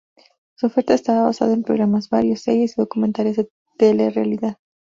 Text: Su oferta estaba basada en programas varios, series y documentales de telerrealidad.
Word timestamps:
Su 0.55 0.65
oferta 0.65 0.95
estaba 0.95 1.21
basada 1.27 1.53
en 1.53 1.61
programas 1.61 2.09
varios, 2.09 2.41
series 2.41 2.71
y 2.71 2.81
documentales 2.81 3.35
de 3.35 3.51
telerrealidad. 3.77 4.57